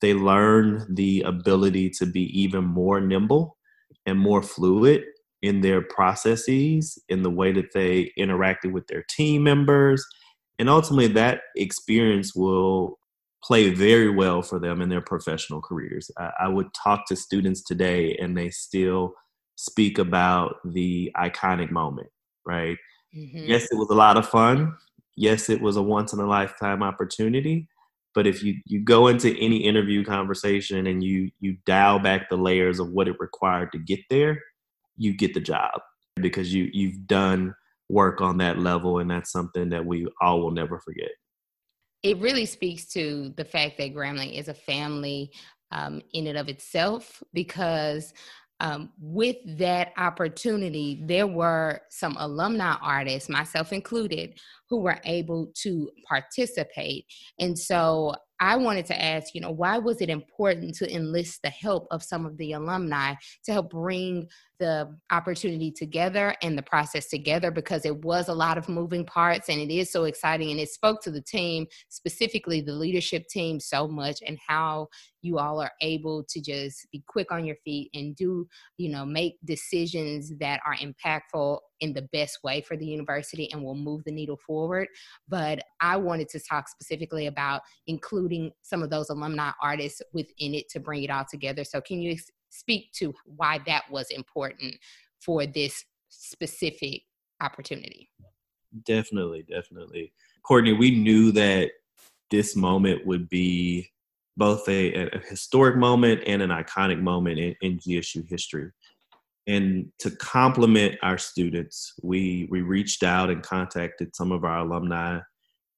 they 0.01 0.15
learn 0.15 0.87
the 0.95 1.23
ability 1.23 1.91
to 1.91 2.07
be 2.07 2.25
even 2.39 2.65
more 2.65 3.01
nimble 3.01 3.57
and 4.05 4.19
more 4.19 4.43
fluid 4.43 5.05
in 5.43 5.61
their 5.61 5.83
processes, 5.83 6.99
in 7.09 7.23
the 7.23 7.31
way 7.31 7.53
that 7.53 7.73
they 7.73 8.13
interacted 8.19 8.73
with 8.73 8.87
their 8.87 9.05
team 9.09 9.43
members. 9.43 10.05
And 10.59 10.69
ultimately, 10.69 11.09
that 11.09 11.43
experience 11.57 12.35
will 12.35 12.99
play 13.45 13.71
very 13.71 14.11
well 14.11 14.43
for 14.43 14.59
them 14.59 14.81
in 14.81 14.89
their 14.89 15.03
professional 15.03 15.61
careers. 15.61 16.11
I, 16.19 16.31
I 16.41 16.49
would 16.49 16.69
talk 16.75 17.07
to 17.09 17.17
students 17.17 17.63
today, 17.63 18.17
and 18.17 18.37
they 18.37 18.51
still 18.51 19.15
speak 19.57 19.99
about 19.99 20.57
the 20.65 21.13
iconic 21.17 21.71
moment, 21.71 22.09
right? 22.45 22.77
Mm-hmm. 23.17 23.45
Yes, 23.47 23.65
it 23.71 23.77
was 23.77 23.89
a 23.91 23.95
lot 23.95 24.17
of 24.17 24.29
fun. 24.29 24.75
Yes, 25.17 25.49
it 25.49 25.61
was 25.61 25.77
a 25.77 25.83
once 25.83 26.13
in 26.13 26.21
a 26.21 26.27
lifetime 26.27 26.83
opportunity. 26.83 27.69
But 28.17 28.27
if 28.27 28.43
you 28.43 28.57
you 28.65 28.81
go 28.81 29.09
into 29.09 29.37
any 29.39 29.59
interview 29.59 30.03
conversation 30.03 30.87
and 30.87 31.05
you 31.05 31.31
you 31.39 31.59
dial 31.67 31.99
back 31.99 32.31
the 32.31 32.37
layers 32.39 32.81
of 32.81 32.89
what 32.89 33.09
it 33.09 33.21
required 33.21 33.73
to 33.73 33.79
get 33.79 34.01
there, 34.09 34.43
you 34.97 35.15
get 35.15 35.35
the 35.35 35.41
job 35.41 35.83
because 36.17 36.53
you 36.53 36.71
you've 36.73 37.07
done 37.07 37.55
work 37.91 38.23
on 38.23 38.39
that 38.39 38.59
level 38.59 39.01
and 39.01 39.11
that's 39.11 39.31
something 39.31 39.69
that 39.69 39.85
we 39.85 40.09
all 40.23 40.41
will 40.41 40.51
never 40.51 40.81
forget. 40.81 41.11
It 42.03 42.17
really 42.17 42.47
speaks 42.47 42.87
to 42.95 43.35
the 43.37 43.45
fact 43.45 43.77
that 43.77 43.95
Grambling 43.95 44.33
is 44.33 44.49
a 44.49 44.55
family 44.55 45.31
um, 45.71 46.01
in 46.15 46.27
and 46.27 46.39
of 46.39 46.49
itself 46.49 47.23
because 47.35 48.15
um, 48.61 48.91
with 48.99 49.37
that 49.59 49.93
opportunity, 49.99 51.03
there 51.05 51.27
were 51.27 51.81
some 51.91 52.17
alumni 52.19 52.77
artists, 52.81 53.29
myself 53.29 53.73
included, 53.73 54.39
who 54.71 54.81
were 54.81 54.99
able 55.05 55.53
to 55.63 55.91
participate. 56.09 57.05
And 57.39 57.59
so 57.59 58.15
I 58.41 58.57
wanted 58.57 58.87
to 58.87 59.03
ask, 59.03 59.35
you 59.35 59.41
know, 59.41 59.51
why 59.51 59.79
was 59.79 60.01
it 60.01 60.11
important 60.11 60.75
to 60.77 60.95
enlist 60.95 61.41
the 61.43 61.51
help 61.51 61.87
of 61.91 62.03
some 62.03 62.27
of 62.27 62.37
the 62.37 62.53
alumni 62.53 63.15
to 63.45 63.53
help 63.53 63.71
bring 63.71 64.29
the 64.59 64.97
opportunity 65.11 65.71
together 65.71 66.35
and 66.43 66.57
the 66.57 66.63
process 66.63 67.09
together 67.09 67.51
because 67.51 67.85
it 67.85 68.05
was 68.05 68.29
a 68.29 68.35
lot 68.35 68.59
of 68.59 68.69
moving 68.69 69.05
parts 69.05 69.49
and 69.49 69.61
it 69.61 69.73
is 69.73 69.91
so 69.91 70.05
exciting 70.05 70.51
and 70.51 70.61
it 70.61 70.69
spoke 70.69 71.03
to 71.03 71.11
the 71.11 71.21
team 71.21 71.67
specifically 71.89 72.61
the 72.61 72.73
leadership 72.73 73.27
team 73.29 73.61
so 73.61 73.87
much 73.87 74.19
and 74.27 74.39
how 74.47 74.89
you 75.23 75.39
all 75.39 75.61
are 75.61 75.73
able 75.83 76.25
to 76.25 76.41
just 76.41 76.87
be 76.93 77.03
quick 77.07 77.33
on 77.33 77.45
your 77.45 77.57
feet 77.65 77.91
and 77.95 78.17
do 78.17 78.47
you 78.79 78.89
know 78.89 79.05
make 79.05 79.37
decisions 79.45 80.33
that 80.39 80.61
are 80.65 80.77
impactful 80.77 81.59
in 81.81 81.93
the 81.93 82.09
best 82.13 82.39
way 82.43 82.61
for 82.61 82.77
the 82.77 82.87
university 82.87 83.51
and 83.53 83.63
will 83.63 83.75
move 83.75 84.03
the 84.05 84.13
needle 84.13 84.39
forward. 84.47 84.89
But 85.29 85.63
i 85.81 85.97
wanted 85.97 86.29
to 86.31 86.41
talk 86.41 86.69
specifically 86.69 87.27
about 87.27 87.63
including 87.87 88.53
some 88.63 88.83
of 88.83 88.91
those 88.91 89.11
alumni 89.11 89.51
artists 89.63 90.03
within 90.13 90.55
it 90.55 90.69
to 90.71 90.81
bring 90.81 91.03
it 91.03 91.11
all 91.11 91.25
together. 91.31 91.65
So 91.65 91.81
can 91.81 92.01
you 92.01 92.17
speak 92.57 92.93
to 92.93 93.15
why 93.25 93.61
that 93.67 93.85
was 93.91 94.11
important 94.11 94.75
for 95.21 95.47
this 95.47 95.85
specific 96.09 97.03
opportunity. 97.41 98.09
Definitely, 98.85 99.45
definitely. 99.49 100.13
Courtney, 100.43 100.73
we 100.73 100.91
knew 100.91 101.33
that 101.33 101.71
this 102.31 102.57
moment 102.57 103.07
would 103.07 103.29
be 103.29 103.89
both 104.37 104.69
a, 104.69 105.09
a 105.09 105.19
historic 105.29 105.77
moment 105.77 106.23
and 106.27 106.43
an 106.43 106.51
iconic 106.51 107.01
moment 107.01 107.39
in, 107.39 107.55
in 107.63 107.79
GSU 107.79 108.29
history. 108.29 108.71
And 109.47 109.93
to 110.01 110.11
complement 110.11 110.97
our 111.03 111.19
students, 111.19 111.95
we, 112.03 112.49
we 112.51 112.63
reached 112.63 113.03
out 113.03 113.31
and 113.31 113.43
contacted 113.43 114.15
some 114.15 114.33
of 114.33 114.45
our 114.45 114.59
alumni 114.59 115.21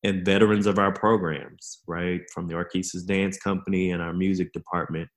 and 0.03 0.25
veterans 0.25 0.67
of 0.67 0.79
our 0.79 0.93
programs, 0.93 1.81
right? 1.87 2.23
From 2.33 2.49
the 2.49 2.55
Orchesis 2.55 3.07
Dance 3.07 3.37
Company 3.39 3.91
and 3.91 4.03
our 4.03 4.13
music 4.13 4.53
department 4.53 5.09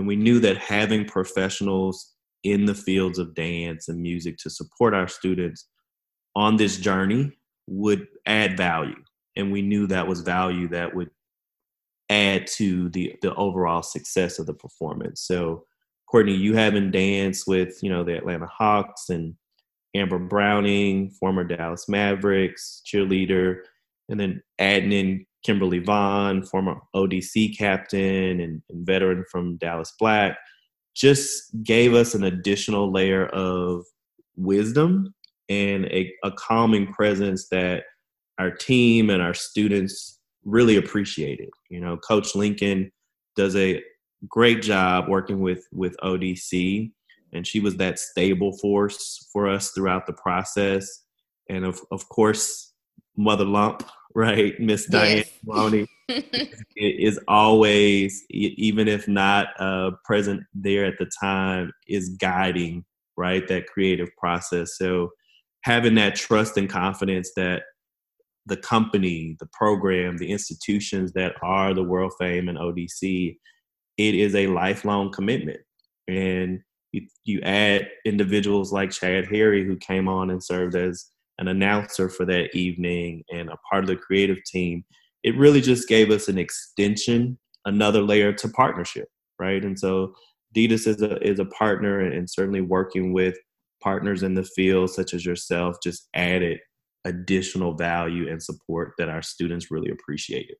and 0.00 0.06
we 0.06 0.16
knew 0.16 0.40
that 0.40 0.56
having 0.56 1.04
professionals 1.04 2.14
in 2.42 2.64
the 2.64 2.74
fields 2.74 3.18
of 3.18 3.34
dance 3.34 3.86
and 3.86 4.00
music 4.00 4.38
to 4.38 4.48
support 4.48 4.94
our 4.94 5.06
students 5.06 5.68
on 6.34 6.56
this 6.56 6.78
journey 6.78 7.30
would 7.66 8.06
add 8.24 8.56
value. 8.56 8.96
And 9.36 9.52
we 9.52 9.60
knew 9.60 9.86
that 9.88 10.06
was 10.06 10.22
value 10.22 10.68
that 10.68 10.94
would 10.94 11.10
add 12.08 12.46
to 12.54 12.88
the, 12.88 13.14
the 13.20 13.34
overall 13.34 13.82
success 13.82 14.38
of 14.38 14.46
the 14.46 14.54
performance. 14.54 15.20
So, 15.20 15.64
Courtney, 16.10 16.34
you 16.34 16.54
having 16.54 16.90
danced 16.90 17.46
with, 17.46 17.82
you 17.82 17.90
know, 17.90 18.02
the 18.02 18.16
Atlanta 18.16 18.46
Hawks 18.46 19.10
and 19.10 19.34
Amber 19.94 20.18
Browning, 20.18 21.10
former 21.10 21.44
Dallas 21.44 21.90
Mavericks 21.90 22.80
cheerleader, 22.86 23.58
and 24.08 24.18
then 24.18 24.42
adding 24.58 24.92
in 24.92 25.26
Kimberly 25.42 25.78
Vaughn, 25.78 26.42
former 26.42 26.76
ODC 26.94 27.56
captain 27.56 28.40
and, 28.40 28.62
and 28.68 28.86
veteran 28.86 29.24
from 29.30 29.56
Dallas 29.56 29.92
Black, 29.98 30.38
just 30.94 31.62
gave 31.62 31.94
us 31.94 32.14
an 32.14 32.24
additional 32.24 32.92
layer 32.92 33.26
of 33.26 33.84
wisdom 34.36 35.14
and 35.48 35.86
a, 35.86 36.12
a 36.24 36.30
calming 36.32 36.92
presence 36.92 37.48
that 37.48 37.84
our 38.38 38.50
team 38.50 39.10
and 39.10 39.22
our 39.22 39.34
students 39.34 40.18
really 40.44 40.76
appreciated. 40.76 41.50
You 41.68 41.80
know, 41.80 41.96
Coach 41.96 42.34
Lincoln 42.34 42.90
does 43.36 43.56
a 43.56 43.82
great 44.28 44.62
job 44.62 45.08
working 45.08 45.40
with 45.40 45.66
with 45.72 45.96
ODC, 46.02 46.90
and 47.32 47.46
she 47.46 47.60
was 47.60 47.76
that 47.76 47.98
stable 47.98 48.56
force 48.58 49.28
for 49.32 49.48
us 49.48 49.70
throughout 49.70 50.06
the 50.06 50.12
process. 50.14 51.04
And 51.48 51.64
of 51.64 51.80
of 51.90 52.08
course, 52.08 52.72
Mother 53.16 53.44
Lump, 53.44 53.82
right? 54.14 54.58
Miss 54.58 54.86
Diane 54.86 55.24
Maloney 55.44 55.86
is 56.76 57.18
always, 57.28 58.24
even 58.30 58.88
if 58.88 59.06
not 59.08 59.48
uh, 59.58 59.92
present 60.04 60.42
there 60.54 60.84
at 60.84 60.98
the 60.98 61.10
time, 61.20 61.72
is 61.86 62.10
guiding, 62.10 62.84
right? 63.16 63.46
That 63.48 63.66
creative 63.66 64.08
process. 64.16 64.76
So 64.76 65.10
having 65.62 65.94
that 65.96 66.16
trust 66.16 66.56
and 66.56 66.68
confidence 66.68 67.32
that 67.36 67.62
the 68.46 68.56
company, 68.56 69.36
the 69.38 69.48
program, 69.52 70.16
the 70.16 70.30
institutions 70.30 71.12
that 71.12 71.34
are 71.42 71.74
the 71.74 71.84
world 71.84 72.12
fame 72.18 72.48
and 72.48 72.58
ODC, 72.58 73.36
it 73.98 74.14
is 74.14 74.34
a 74.34 74.46
lifelong 74.48 75.12
commitment. 75.12 75.60
And 76.08 76.60
you, 76.92 77.06
you 77.24 77.40
add 77.42 77.88
individuals 78.04 78.72
like 78.72 78.90
Chad 78.90 79.28
Harry, 79.28 79.64
who 79.64 79.76
came 79.76 80.08
on 80.08 80.30
and 80.30 80.42
served 80.42 80.74
as 80.74 81.06
an 81.40 81.48
announcer 81.48 82.08
for 82.08 82.24
that 82.26 82.54
evening 82.54 83.24
and 83.32 83.48
a 83.48 83.56
part 83.68 83.82
of 83.82 83.88
the 83.88 83.96
creative 83.96 84.38
team. 84.44 84.84
It 85.24 85.36
really 85.36 85.60
just 85.60 85.88
gave 85.88 86.10
us 86.10 86.28
an 86.28 86.38
extension, 86.38 87.38
another 87.64 88.02
layer 88.02 88.32
to 88.34 88.48
partnership, 88.48 89.08
right? 89.38 89.64
And 89.64 89.78
so 89.78 90.14
Adidas 90.54 90.86
is 90.86 91.02
a 91.02 91.18
is 91.26 91.38
a 91.38 91.44
partner, 91.46 92.00
and 92.00 92.28
certainly 92.28 92.60
working 92.60 93.12
with 93.12 93.36
partners 93.82 94.22
in 94.22 94.34
the 94.34 94.44
field 94.44 94.90
such 94.90 95.14
as 95.14 95.24
yourself 95.24 95.76
just 95.82 96.08
added 96.14 96.58
additional 97.06 97.74
value 97.74 98.28
and 98.28 98.42
support 98.42 98.92
that 98.98 99.08
our 99.08 99.22
students 99.22 99.70
really 99.70 99.90
appreciated. 99.90 100.56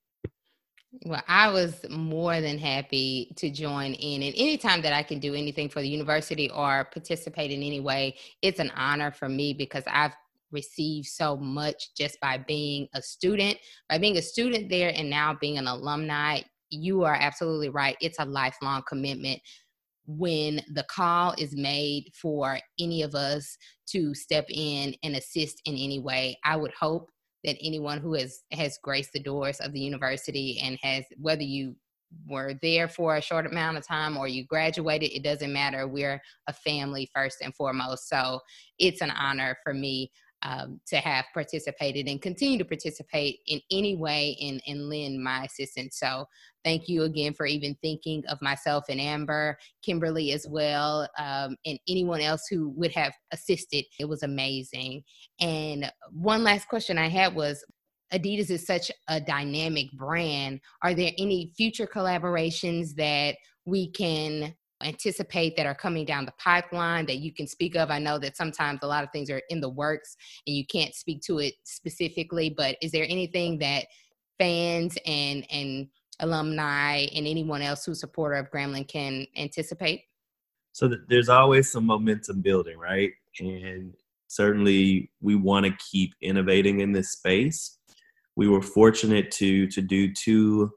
Well, 1.04 1.22
I 1.28 1.48
was 1.48 1.84
more 1.88 2.40
than 2.40 2.58
happy 2.58 3.32
to 3.36 3.50
join 3.50 3.92
in. 3.94 4.22
And 4.22 4.34
anytime 4.36 4.82
that 4.82 4.92
I 4.92 5.02
can 5.02 5.20
do 5.20 5.34
anything 5.34 5.68
for 5.68 5.80
the 5.80 5.88
university 5.88 6.50
or 6.50 6.84
participate 6.86 7.52
in 7.52 7.62
any 7.62 7.78
way, 7.78 8.16
it's 8.42 8.58
an 8.58 8.72
honor 8.74 9.12
for 9.12 9.28
me 9.28 9.52
because 9.52 9.84
I've 9.86 10.14
received 10.52 11.06
so 11.06 11.36
much 11.36 11.94
just 11.96 12.20
by 12.20 12.38
being 12.38 12.88
a 12.94 13.02
student, 13.02 13.56
by 13.88 13.98
being 13.98 14.16
a 14.16 14.22
student 14.22 14.68
there 14.68 14.92
and 14.94 15.08
now 15.08 15.36
being 15.40 15.58
an 15.58 15.66
alumni. 15.66 16.40
You 16.70 17.04
are 17.04 17.14
absolutely 17.14 17.68
right. 17.68 17.96
It's 18.00 18.18
a 18.18 18.24
lifelong 18.24 18.82
commitment 18.88 19.40
when 20.06 20.60
the 20.72 20.84
call 20.84 21.34
is 21.38 21.54
made 21.54 22.10
for 22.20 22.58
any 22.78 23.02
of 23.02 23.14
us 23.14 23.56
to 23.88 24.14
step 24.14 24.46
in 24.48 24.94
and 25.02 25.16
assist 25.16 25.60
in 25.64 25.74
any 25.74 25.98
way. 25.98 26.38
I 26.44 26.56
would 26.56 26.72
hope 26.72 27.10
that 27.44 27.56
anyone 27.62 27.98
who 27.98 28.14
has 28.14 28.42
has 28.52 28.78
graced 28.82 29.12
the 29.12 29.22
doors 29.22 29.60
of 29.60 29.72
the 29.72 29.80
university 29.80 30.60
and 30.62 30.78
has 30.82 31.04
whether 31.16 31.42
you 31.42 31.74
were 32.28 32.54
there 32.60 32.88
for 32.88 33.16
a 33.16 33.22
short 33.22 33.46
amount 33.46 33.78
of 33.78 33.86
time 33.86 34.16
or 34.16 34.26
you 34.26 34.44
graduated 34.44 35.12
it 35.12 35.22
doesn't 35.22 35.52
matter 35.52 35.86
we're 35.86 36.20
a 36.48 36.52
family 36.52 37.08
first 37.14 37.38
and 37.40 37.54
foremost 37.54 38.08
so 38.08 38.40
it's 38.78 39.00
an 39.00 39.12
honor 39.12 39.56
for 39.62 39.72
me 39.72 40.10
um, 40.42 40.80
to 40.86 40.96
have 40.96 41.26
participated 41.34 42.08
and 42.08 42.22
continue 42.22 42.58
to 42.58 42.64
participate 42.64 43.40
in 43.46 43.60
any 43.70 43.96
way 43.96 44.36
and, 44.40 44.62
and 44.66 44.88
lend 44.88 45.22
my 45.22 45.44
assistance. 45.44 45.98
So 45.98 46.26
thank 46.64 46.88
you 46.88 47.02
again 47.02 47.34
for 47.34 47.46
even 47.46 47.76
thinking 47.82 48.24
of 48.26 48.40
myself 48.40 48.84
and 48.88 49.00
Amber, 49.00 49.58
Kimberly 49.82 50.32
as 50.32 50.46
well, 50.48 51.08
um, 51.18 51.56
and 51.66 51.78
anyone 51.88 52.20
else 52.20 52.46
who 52.50 52.70
would 52.70 52.92
have 52.92 53.12
assisted. 53.32 53.84
It 53.98 54.08
was 54.08 54.22
amazing. 54.22 55.02
And 55.40 55.92
one 56.10 56.44
last 56.44 56.68
question 56.68 56.98
I 56.98 57.08
had 57.08 57.34
was 57.34 57.64
Adidas 58.12 58.50
is 58.50 58.66
such 58.66 58.90
a 59.08 59.20
dynamic 59.20 59.86
brand. 59.92 60.60
Are 60.82 60.94
there 60.94 61.12
any 61.18 61.52
future 61.56 61.86
collaborations 61.86 62.94
that 62.96 63.36
we 63.64 63.90
can 63.90 64.54
anticipate 64.82 65.56
that 65.56 65.66
are 65.66 65.74
coming 65.74 66.04
down 66.04 66.24
the 66.24 66.32
pipeline 66.38 67.06
that 67.06 67.18
you 67.18 67.32
can 67.32 67.46
speak 67.46 67.76
of? 67.76 67.90
I 67.90 67.98
know 67.98 68.18
that 68.18 68.36
sometimes 68.36 68.80
a 68.82 68.86
lot 68.86 69.04
of 69.04 69.10
things 69.10 69.30
are 69.30 69.42
in 69.50 69.60
the 69.60 69.68
works 69.68 70.16
and 70.46 70.56
you 70.56 70.66
can't 70.66 70.94
speak 70.94 71.22
to 71.22 71.38
it 71.38 71.54
specifically, 71.64 72.50
but 72.50 72.76
is 72.80 72.92
there 72.92 73.06
anything 73.08 73.58
that 73.58 73.86
fans 74.38 74.96
and 75.06 75.46
and 75.50 75.88
alumni 76.20 77.06
and 77.14 77.26
anyone 77.26 77.62
else 77.62 77.84
who's 77.84 78.00
supporter 78.00 78.36
of 78.36 78.50
Grambling 78.50 78.86
can 78.86 79.26
anticipate? 79.36 80.02
So 80.72 80.88
th- 80.88 81.00
there's 81.08 81.28
always 81.28 81.70
some 81.70 81.86
momentum 81.86 82.40
building, 82.42 82.78
right? 82.78 83.10
And 83.40 83.94
certainly 84.28 85.10
we 85.20 85.34
want 85.34 85.66
to 85.66 85.76
keep 85.90 86.14
innovating 86.22 86.80
in 86.80 86.92
this 86.92 87.12
space. 87.12 87.78
We 88.36 88.48
were 88.48 88.62
fortunate 88.62 89.30
to 89.32 89.66
to 89.68 89.82
do 89.82 90.12
two 90.12 90.70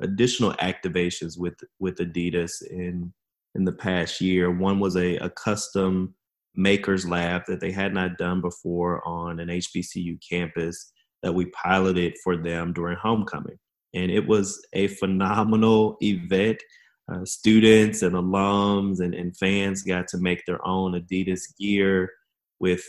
additional 0.00 0.52
activations 0.54 1.38
with 1.38 1.58
with 1.78 1.96
Adidas 1.96 2.62
in 2.70 3.12
in 3.54 3.64
the 3.64 3.72
past 3.72 4.20
year. 4.20 4.50
One 4.50 4.78
was 4.80 4.96
a, 4.96 5.16
a 5.16 5.30
custom 5.30 6.14
makers 6.54 7.06
lab 7.06 7.42
that 7.46 7.60
they 7.60 7.72
had 7.72 7.94
not 7.94 8.18
done 8.18 8.40
before 8.40 9.06
on 9.06 9.40
an 9.40 9.48
HBCU 9.48 10.18
campus 10.28 10.92
that 11.22 11.34
we 11.34 11.46
piloted 11.46 12.16
for 12.22 12.36
them 12.36 12.72
during 12.72 12.96
homecoming. 12.96 13.58
And 13.94 14.10
it 14.10 14.26
was 14.26 14.64
a 14.72 14.88
phenomenal 14.88 15.96
event. 16.00 16.62
Uh, 17.12 17.24
students 17.24 18.02
and 18.02 18.14
alums 18.14 19.00
and, 19.00 19.14
and 19.14 19.36
fans 19.36 19.82
got 19.82 20.06
to 20.06 20.18
make 20.18 20.44
their 20.46 20.64
own 20.66 20.92
Adidas 20.92 21.42
gear 21.58 22.08
with 22.60 22.84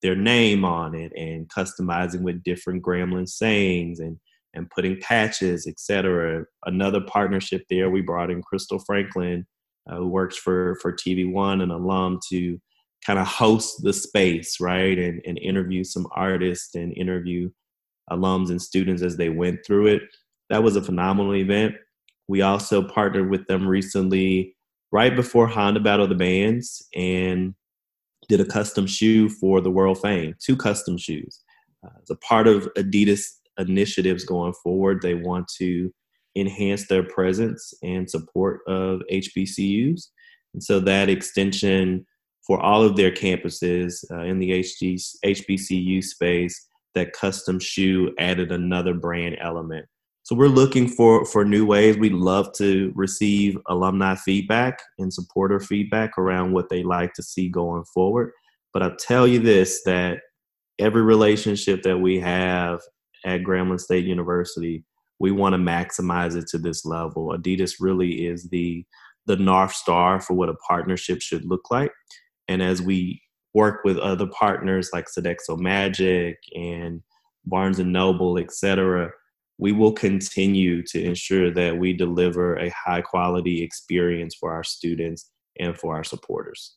their 0.00 0.14
name 0.14 0.64
on 0.64 0.94
it 0.94 1.12
and 1.16 1.48
customizing 1.48 2.20
with 2.20 2.44
different 2.44 2.82
Grambling 2.82 3.28
sayings 3.28 3.98
and 3.98 4.18
and 4.54 4.70
putting 4.70 5.00
patches, 5.00 5.66
etc. 5.66 6.44
Another 6.64 7.00
partnership 7.00 7.64
there, 7.68 7.90
we 7.90 8.00
brought 8.00 8.30
in 8.30 8.40
Crystal 8.40 8.78
Franklin, 8.78 9.46
uh, 9.90 9.96
who 9.96 10.08
works 10.08 10.36
for 10.36 10.76
for 10.80 10.92
TV 10.92 11.30
One, 11.30 11.60
an 11.60 11.70
alum, 11.70 12.20
to 12.30 12.60
kind 13.06 13.18
of 13.18 13.26
host 13.26 13.82
the 13.82 13.92
space, 13.92 14.60
right, 14.60 14.98
and 14.98 15.20
and 15.26 15.38
interview 15.38 15.84
some 15.84 16.06
artists 16.14 16.74
and 16.74 16.96
interview 16.96 17.50
alums 18.10 18.50
and 18.50 18.60
students 18.60 19.02
as 19.02 19.16
they 19.16 19.30
went 19.30 19.64
through 19.66 19.86
it. 19.86 20.02
That 20.50 20.62
was 20.62 20.76
a 20.76 20.82
phenomenal 20.82 21.34
event. 21.34 21.76
We 22.28 22.42
also 22.42 22.86
partnered 22.86 23.30
with 23.30 23.46
them 23.46 23.66
recently, 23.66 24.56
right 24.92 25.14
before 25.14 25.46
Honda 25.46 25.80
Battle 25.80 26.04
of 26.04 26.10
the 26.10 26.14
Bands, 26.14 26.86
and 26.94 27.54
did 28.28 28.40
a 28.40 28.44
custom 28.44 28.86
shoe 28.86 29.28
for 29.28 29.60
the 29.60 29.70
World 29.70 30.00
Fame, 30.00 30.34
two 30.42 30.56
custom 30.56 30.96
shoes. 30.96 31.40
Uh, 31.84 31.90
as 32.02 32.10
a 32.10 32.16
part 32.16 32.46
of 32.46 32.68
Adidas 32.76 33.26
initiatives 33.58 34.24
going 34.24 34.54
forward, 34.62 35.02
they 35.02 35.14
want 35.14 35.48
to 35.58 35.92
enhance 36.36 36.86
their 36.88 37.02
presence 37.02 37.72
and 37.82 38.10
support 38.10 38.60
of 38.66 39.02
HBCUs. 39.10 40.08
And 40.54 40.62
so 40.62 40.80
that 40.80 41.08
extension 41.08 42.06
for 42.46 42.60
all 42.60 42.82
of 42.82 42.96
their 42.96 43.10
campuses 43.10 44.04
uh, 44.10 44.22
in 44.22 44.38
the 44.38 44.50
HG, 44.50 45.00
HBCU 45.24 46.02
space, 46.02 46.68
that 46.94 47.12
custom 47.12 47.58
shoe 47.58 48.14
added 48.18 48.52
another 48.52 48.94
brand 48.94 49.36
element. 49.40 49.86
So 50.22 50.34
we're 50.34 50.48
looking 50.48 50.88
for 50.88 51.26
for 51.26 51.44
new 51.44 51.66
ways. 51.66 51.98
We'd 51.98 52.12
love 52.12 52.52
to 52.54 52.92
receive 52.94 53.58
alumni 53.68 54.14
feedback 54.14 54.78
and 54.98 55.12
supporter 55.12 55.60
feedback 55.60 56.16
around 56.16 56.52
what 56.52 56.70
they 56.70 56.82
like 56.82 57.12
to 57.14 57.22
see 57.22 57.50
going 57.50 57.84
forward. 57.92 58.32
But 58.72 58.82
I'll 58.82 58.96
tell 58.96 59.26
you 59.26 59.38
this 59.38 59.82
that 59.84 60.20
every 60.78 61.02
relationship 61.02 61.82
that 61.82 61.98
we 61.98 62.18
have 62.20 62.80
at 63.26 63.42
Grambling 63.42 63.80
State 63.80 64.06
University 64.06 64.82
we 65.18 65.30
want 65.30 65.54
to 65.54 65.58
maximize 65.58 66.36
it 66.36 66.46
to 66.48 66.58
this 66.58 66.84
level. 66.84 67.28
Adidas 67.28 67.74
really 67.80 68.26
is 68.26 68.48
the 68.48 68.84
the 69.26 69.36
north 69.36 69.72
star 69.72 70.20
for 70.20 70.34
what 70.34 70.50
a 70.50 70.54
partnership 70.68 71.22
should 71.22 71.46
look 71.46 71.70
like. 71.70 71.90
And 72.46 72.62
as 72.62 72.82
we 72.82 73.22
work 73.54 73.80
with 73.84 73.96
other 73.98 74.26
partners 74.26 74.90
like 74.92 75.06
Sodexo 75.06 75.58
Magic 75.58 76.36
and 76.54 77.00
Barnes 77.46 77.78
and 77.78 77.92
Noble, 77.92 78.38
et 78.38 78.52
cetera, 78.52 79.10
we 79.56 79.72
will 79.72 79.92
continue 79.92 80.82
to 80.82 81.02
ensure 81.02 81.50
that 81.52 81.78
we 81.78 81.94
deliver 81.94 82.56
a 82.56 82.70
high 82.70 83.00
quality 83.00 83.62
experience 83.62 84.34
for 84.34 84.52
our 84.52 84.64
students 84.64 85.30
and 85.58 85.78
for 85.78 85.94
our 85.94 86.04
supporters. 86.04 86.76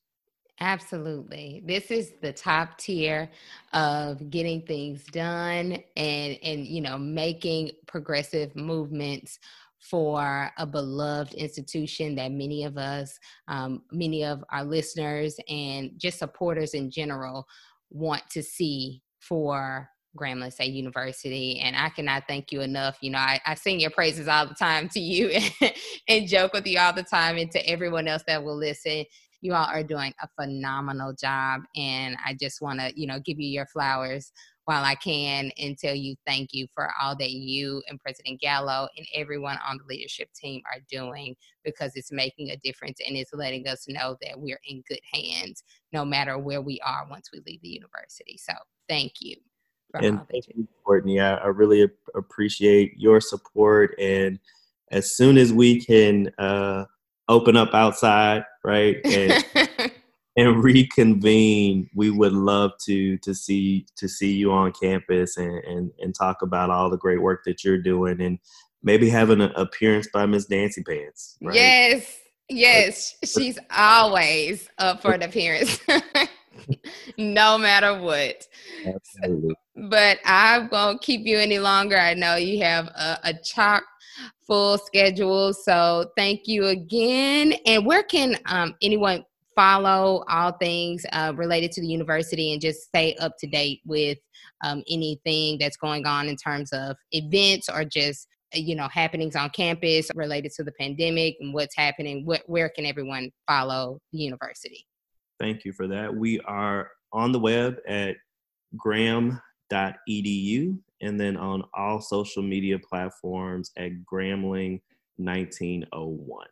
Absolutely. 0.60 1.62
This 1.66 1.92
is 1.92 2.14
the 2.22 2.34
top 2.34 2.80
tier 2.80 3.30
of 3.74 4.30
getting 4.32 4.64
things 4.64 5.04
done 5.06 5.78
and 5.96 6.38
and 6.42 6.66
you 6.66 6.82
know 6.82 6.98
making 6.98 7.72
progressive 7.86 8.56
movements 8.56 9.38
for 9.80 10.50
a 10.58 10.66
beloved 10.66 11.36
institution 11.36 12.16
that 12.16 12.32
many 12.32 12.64
of 12.64 12.78
us, 12.78 13.20
um, 13.48 13.84
many 13.92 14.26
of 14.26 14.44
our 14.52 14.64
listeners, 14.64 15.40
and 15.48 15.92
just 15.98 16.18
supporters 16.18 16.74
in 16.74 16.90
general 16.90 17.46
want 17.92 18.28
to 18.32 18.42
see 18.42 19.04
for 19.20 19.88
Grambling 20.18 20.52
State 20.52 20.74
University. 20.74 21.60
And 21.60 21.76
I 21.76 21.90
cannot 21.90 22.24
thank 22.28 22.52
you 22.52 22.62
enough. 22.62 22.98
You 23.02 23.12
know, 23.12 23.20
I, 23.20 23.40
I 23.46 23.54
sing 23.54 23.80
your 23.80 23.92
praises 23.92 24.28
all 24.28 24.48
the 24.48 24.56
time 24.56 24.90
to 24.90 25.00
you 25.00 25.28
and, 25.30 25.74
and 26.08 26.28
joke 26.28 26.54
with 26.54 26.66
you 26.66 26.80
all 26.80 26.94
the 26.94 27.04
time 27.04 27.38
and 27.38 27.52
to 27.52 27.70
everyone 27.70 28.08
else 28.08 28.24
that 28.28 28.44
will 28.44 28.58
listen 28.58 29.06
you 29.42 29.54
all 29.54 29.68
are 29.68 29.84
doing 29.84 30.14
a 30.22 30.28
phenomenal 30.42 31.14
job. 31.14 31.62
And 31.76 32.18
I 32.26 32.36
just 32.40 32.62
want 32.62 32.80
to, 32.80 32.92
you 33.00 33.08
know, 33.08 33.20
give 33.20 33.40
you 33.40 33.48
your 33.48 33.68
flowers 33.68 34.32
while 34.66 34.84
I 34.84 34.96
can 34.96 35.50
and 35.58 35.78
tell 35.78 35.96
you 35.96 36.16
thank 36.26 36.50
you 36.52 36.68
for 36.76 36.90
all 37.02 37.16
that 37.16 37.32
you 37.32 37.82
and 37.88 38.00
President 38.02 38.42
Gallot 38.42 38.90
and 38.98 39.08
everyone 39.16 39.58
on 39.66 39.78
the 39.78 39.86
leadership 39.88 40.28
team 40.34 40.62
are 40.74 40.82
doing 40.92 41.36
because 41.64 41.94
it's 41.96 42.12
making 42.12 42.50
a 42.50 42.58
difference 42.58 43.00
and 43.08 43.16
it's 43.16 43.34
letting 43.34 43.66
us 43.68 43.88
know 43.88 44.18
that 44.22 44.38
we're 44.38 44.60
in 44.68 44.84
good 44.90 45.00
hands 45.14 45.64
no 45.94 46.04
matter 46.04 46.38
where 46.38 46.62
we 46.62 46.82
are 46.86 47.08
once 47.10 47.30
we 47.32 47.42
leave 47.48 47.62
the 47.62 47.70
university. 47.70 48.38
So 48.38 48.54
thank 48.90 49.14
you. 49.22 49.38
and 49.94 50.20
thank 50.30 50.48
you, 50.54 50.68
Courtney. 50.84 51.22
I, 51.22 51.36
I 51.36 51.48
really 51.48 51.90
appreciate 52.14 52.94
your 52.98 53.22
support. 53.22 53.96
And 53.98 54.38
as 54.92 55.16
soon 55.16 55.38
as 55.38 55.54
we 55.54 55.80
can 55.80 56.30
uh, 56.38 56.84
open 57.30 57.56
up 57.56 57.74
outside 57.74 58.44
right? 58.68 58.98
And, 60.40 60.54
and 60.54 60.64
reconvene. 60.64 61.90
We 61.96 62.12
would 62.12 62.34
love 62.34 62.74
to 62.86 63.18
to 63.18 63.34
see 63.34 63.88
to 63.96 64.08
see 64.08 64.34
you 64.34 64.52
on 64.52 64.72
campus 64.72 65.38
and, 65.38 65.64
and 65.64 65.92
and 66.00 66.14
talk 66.14 66.44
about 66.44 66.70
all 66.70 66.92
the 66.92 66.98
great 66.98 67.24
work 67.24 67.42
that 67.46 67.64
you're 67.64 67.82
doing 67.82 68.22
and 68.22 68.38
maybe 68.84 69.10
have 69.10 69.32
an 69.32 69.42
appearance 69.42 70.08
by 70.14 70.28
Miss 70.28 70.48
Nancy 70.48 70.84
Pants. 70.84 71.38
Right? 71.42 71.56
Yes. 71.56 72.20
Yes, 72.50 73.16
she's 73.26 73.60
always 73.76 74.70
up 74.78 75.02
for 75.02 75.12
an 75.12 75.22
appearance, 75.22 75.82
no 77.18 77.58
matter 77.58 78.00
what. 78.00 78.48
Absolutely. 78.86 79.54
But 79.90 80.20
I 80.24 80.66
won't 80.72 81.02
keep 81.02 81.26
you 81.26 81.38
any 81.40 81.60
longer. 81.60 81.98
I 81.98 82.14
know 82.14 82.36
you 82.36 82.64
have 82.64 82.88
a, 82.88 83.20
a 83.26 83.34
chock 83.34 83.84
full 84.46 84.78
schedule. 84.78 85.54
So 85.54 86.12
thank 86.18 86.42
you 86.46 86.68
again. 86.68 87.54
And 87.66 87.86
where 87.86 88.04
can 88.04 88.38
um, 88.48 88.76
anyone 88.82 89.24
follow 89.56 90.24
all 90.30 90.52
things 90.54 91.04
uh, 91.12 91.34
related 91.36 91.72
to 91.72 91.82
the 91.82 91.88
university 91.88 92.54
and 92.54 92.62
just 92.62 92.84
stay 92.84 93.16
up 93.16 93.34
to 93.40 93.48
date 93.48 93.82
with 93.86 94.20
um, 94.64 94.84
anything 94.90 95.58
that's 95.60 95.78
going 95.78 96.06
on 96.06 96.28
in 96.28 96.36
terms 96.36 96.72
of 96.72 96.96
events 97.12 97.68
or 97.68 97.84
just 97.84 98.28
you 98.54 98.76
know 98.76 98.88
happenings 98.88 99.36
on 99.36 99.50
campus 99.50 100.10
related 100.16 100.52
to 100.52 100.64
the 100.64 100.72
pandemic 100.80 101.36
and 101.40 101.54
what's 101.54 101.76
happening 101.76 102.26
what, 102.26 102.44
where 102.46 102.70
can 102.70 102.86
everyone 102.86 103.30
follow 103.48 104.00
the 104.14 104.20
university 104.20 104.86
thank 105.40 105.66
you 105.66 105.74
for 105.74 105.88
that 105.88 106.16
we 106.16 106.40
are 106.42 106.90
on 107.12 107.32
the 107.34 107.40
web 107.40 107.76
at 107.88 108.16
gram.edu 108.78 109.40
and 111.02 111.20
then 111.20 111.38
on 111.38 111.64
all 111.74 112.02
social 112.02 112.44
media 112.44 112.78
platforms 112.80 113.72
at 113.78 113.92
grambling 114.12 114.82
1901 115.18 116.48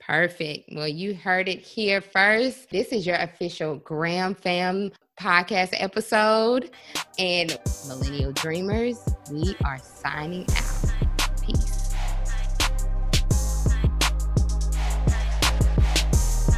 Perfect. 0.00 0.70
Well, 0.72 0.88
you 0.88 1.14
heard 1.14 1.48
it 1.48 1.60
here 1.60 2.00
first. 2.00 2.70
This 2.70 2.88
is 2.88 3.06
your 3.06 3.16
official 3.16 3.76
Gram 3.76 4.34
Fam 4.34 4.90
podcast 5.20 5.70
episode. 5.74 6.70
And 7.18 7.56
Millennial 7.86 8.32
Dreamers, 8.32 8.98
we 9.30 9.54
are 9.64 9.78
signing 9.78 10.46
out. 10.56 11.09